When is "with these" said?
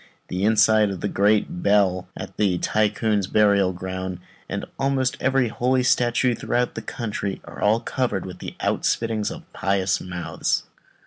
8.25-8.55